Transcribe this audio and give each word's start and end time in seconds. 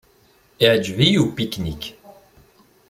Iεǧeb-iyi 0.63 1.19
upiknik. 1.25 1.83